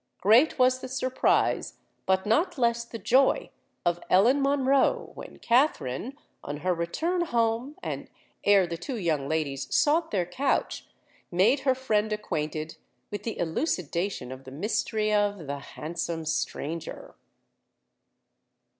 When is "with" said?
13.11-13.21